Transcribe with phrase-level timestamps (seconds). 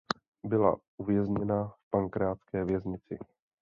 [0.43, 3.19] Byla uvězněna v pankrácké věznici.